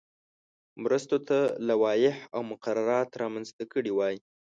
مرستو 0.83 1.17
ته 1.27 1.37
لوایح 1.67 2.17
او 2.35 2.41
مقررات 2.51 3.09
رامنځته 3.21 3.63
کړي 3.73 3.91
وای. 3.93 4.15